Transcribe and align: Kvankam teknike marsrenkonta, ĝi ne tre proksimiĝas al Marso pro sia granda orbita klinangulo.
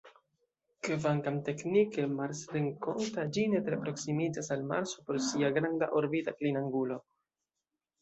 Kvankam 0.87 1.37
teknike 1.49 2.07
marsrenkonta, 2.15 3.27
ĝi 3.37 3.45
ne 3.53 3.63
tre 3.69 3.81
proksimiĝas 3.85 4.53
al 4.59 4.67
Marso 4.75 5.07
pro 5.11 5.23
sia 5.31 5.55
granda 5.61 5.95
orbita 6.03 6.39
klinangulo. 6.43 7.03